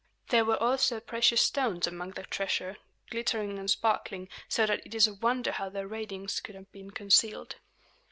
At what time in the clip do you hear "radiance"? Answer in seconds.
5.87-6.39